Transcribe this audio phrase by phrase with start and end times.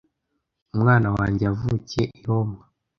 [0.75, 2.61] umwana wanjye yavukiye i Roma